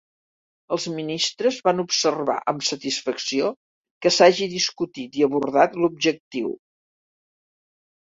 Els 0.77 0.87
ministres 0.95 1.59
van 1.69 1.83
observar 1.83 2.39
amb 2.53 2.65
satisfacció 2.71 3.53
que 4.07 4.15
s'hagi 4.19 4.51
discutit 4.57 5.23
i 5.23 5.29
abordat 5.31 5.81
l'objectiu 5.85 6.55